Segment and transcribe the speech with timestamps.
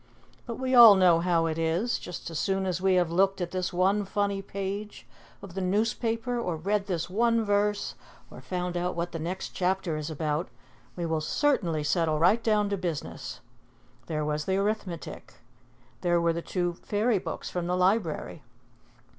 [0.47, 3.51] But we all know how it is, just as soon as we have looked at
[3.51, 5.05] this one funny page
[5.43, 7.93] of the newspaper, or read this one verse,
[8.31, 10.47] or found out what the next chapter is about,
[10.95, 13.41] we will certainly settle right down to business.
[14.07, 15.35] There was the arithmetic.
[16.01, 18.41] There were the two fairy books from the Library.